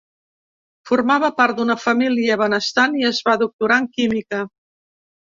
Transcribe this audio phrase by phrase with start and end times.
[0.91, 4.45] Formava part d'una família benestant, i es va doctorar en química.